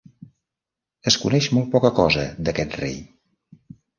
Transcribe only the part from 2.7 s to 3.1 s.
rei.